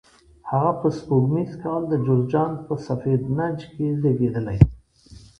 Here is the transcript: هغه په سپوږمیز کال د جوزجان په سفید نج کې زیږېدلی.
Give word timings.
هغه 0.51 0.71
په 0.81 0.87
سپوږمیز 0.97 1.51
کال 1.63 1.81
د 1.87 1.93
جوزجان 2.05 2.51
په 2.65 2.73
سفید 2.87 3.21
نج 3.37 3.59
کې 3.73 3.85
زیږېدلی. 4.01 4.59